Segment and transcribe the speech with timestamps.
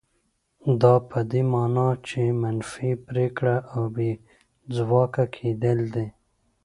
[0.81, 4.11] دا په دې مانا چې منفي پرېکړه او بې
[4.75, 6.07] ځواکه کېدل دي.